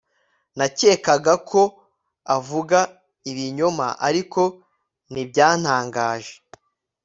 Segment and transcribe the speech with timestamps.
[0.57, 1.61] Nakekaga ko
[2.35, 2.79] avuga
[3.31, 4.41] ibinyoma ariko
[5.11, 6.33] ntibyantangaje